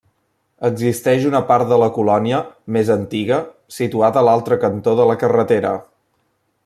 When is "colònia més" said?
1.97-2.89